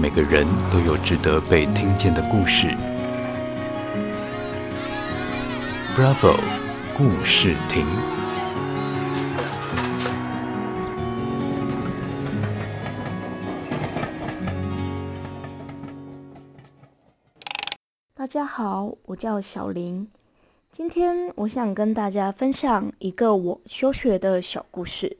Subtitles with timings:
[0.00, 2.68] 每个人都有值得被听见的故事。
[5.96, 6.38] Bravo，
[6.96, 7.84] 故事亭。
[18.14, 20.08] 大家好，我叫小林。
[20.70, 25.16] 今天我想跟大家分享一个我休学的小故事。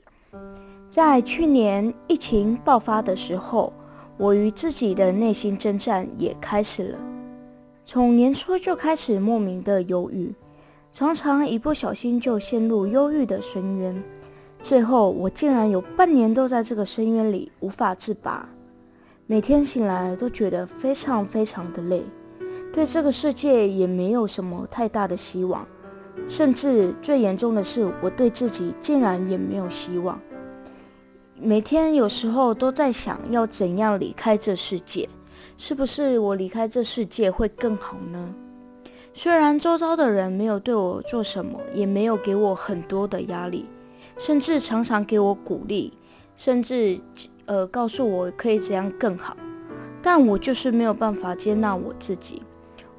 [0.89, 3.73] 在去年疫情爆发的时候，
[4.19, 6.99] 我与自己的内心征战也开始了。
[7.85, 10.35] 从年初就开始莫名的忧郁，
[10.91, 14.03] 常常一不小心就陷入忧郁的深渊。
[14.61, 18.49] 最后，我竟然有半年都在这个深渊里无法自拔，
[19.25, 22.03] 每天醒来都觉得非常非常的累。
[22.73, 25.65] 对这个世界也没有什么太大的希望，
[26.27, 30.19] 甚至最严重的是，我对自己竟然也没有希望。
[31.41, 35.07] 每天有时候都在想要怎样离开这世界，
[35.57, 38.35] 是不是我离开这世界会更好呢？
[39.13, 43.65] 虽然周遭的人没有对我做什么，也没有给我很多的压力，
[44.17, 45.93] 甚至常常给我鼓励，
[46.35, 46.99] 甚至
[47.45, 49.37] 呃告诉我可以怎样更好，
[50.01, 52.41] 但我就是没有办法接纳我自己。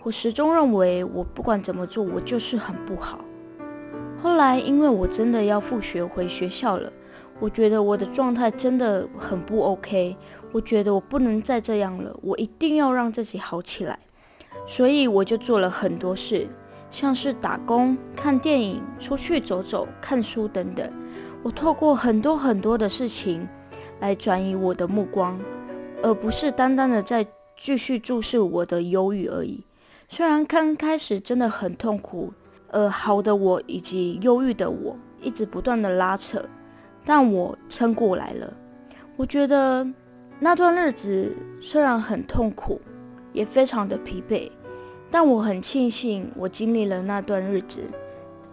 [0.03, 3.23] 我始终认为，我不管怎么做，我就是很不好。
[4.23, 6.91] 后来，因为我真的要复学回学校了，
[7.41, 10.17] 我觉得我的状态真的很不 OK。
[10.53, 13.99] 我觉得我不能再这样了，我一定要让自己好起来。
[14.67, 16.49] 所以我就做了很多事，
[16.91, 20.91] 像是打工、看电影、出去走走、看书等等。
[21.43, 23.49] 我透过很多很多的事情
[24.01, 25.41] 来转移我的目光，
[26.03, 29.65] 而不是单单的在继续注视我的忧郁而已。
[30.09, 32.33] 虽然刚开始真的很痛苦，
[32.69, 36.45] 呃，好的我以及忧郁的我一直不断的拉扯，
[37.11, 38.57] 但我撑过来了。
[39.17, 39.85] 我觉得
[40.39, 42.81] 那段日子虽然很痛苦，
[43.33, 44.49] 也非常的疲惫，
[45.11, 47.81] 但我很庆幸我经历了那段日子，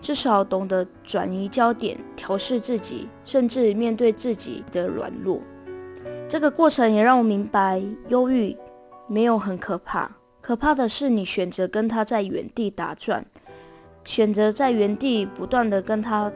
[0.01, 5.39] 至少懂得转移焦点、调试自己，甚至面对自己的软弱。
[6.27, 8.57] 这个过程也让我明白，忧郁
[9.07, 10.09] 没有很可怕。
[10.41, 13.23] 可怕的是，你选择跟他在原地打转，
[14.03, 16.31] 选择在原地不断的跟他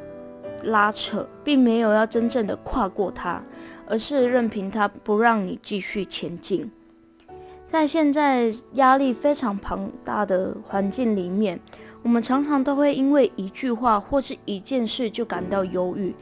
[0.63, 3.43] 拉扯，并没有要真正的跨过它，
[3.87, 6.71] 而是任凭他不让你继续前进。
[7.67, 11.59] 在现在压力非常庞大的环境里面，
[12.03, 16.13] 我们常常都会因为一句话或是一件事就感到忧郁，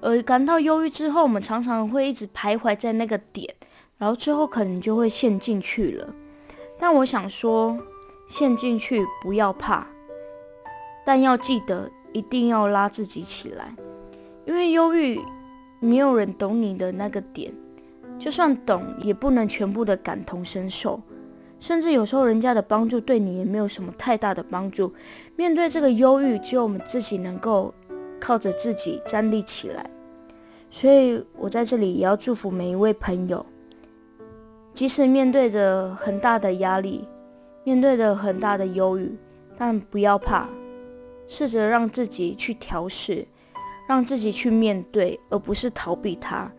[0.00, 3.54] 而感到忧郁之后，我们常常会一直徘徊在那个点，
[3.98, 6.12] 然后最后可能就会陷进去了。
[6.78, 7.78] 但我想说，
[8.28, 9.86] 陷进去不要怕，
[11.04, 13.76] 但要记得一定要拉自己起来，
[14.46, 15.20] 因为忧郁
[15.80, 17.52] 没有人懂你的那个点，
[18.18, 20.98] 就算懂也不能全部的感同身受，
[21.60, 24.90] 甚至有时候人家的帮助对你也没有什么太大的帮助。
[25.36, 27.74] 面对这个忧郁，只有我们自己能够
[28.18, 29.90] 靠着自己站立起来。
[30.70, 33.44] 所以我在这里也要祝福每一位朋友。
[34.72, 37.06] 即使面对着很大的压力，
[37.64, 39.14] 面对着很大的忧郁，
[39.56, 40.48] 但不要怕，
[41.26, 43.26] 试着让自己去调试，
[43.88, 46.50] 让自己去面对，而不是逃避它。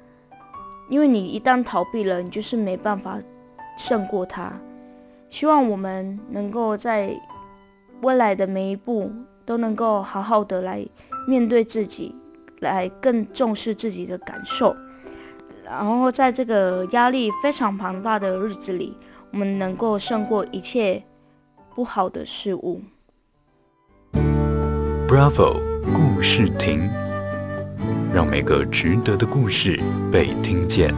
[0.90, 3.20] 因为你一旦逃避了，你就是没办法
[3.78, 4.60] 胜过它。
[5.30, 7.20] 希望我们能够在
[8.02, 9.12] 未来的每一步
[9.46, 10.86] 都能够好好的来
[11.28, 12.16] 面对自己，
[12.60, 14.76] 来更重视自己的感受。
[15.66, 18.96] 然后，在这个压力非常庞大的日子里，
[19.32, 21.04] 我们能够胜过一切
[21.76, 22.82] 不好的事物。
[25.08, 25.62] Bravo，
[25.94, 26.90] 故事亭，
[28.14, 29.80] 让每个值得的故事
[30.12, 30.94] 被听见。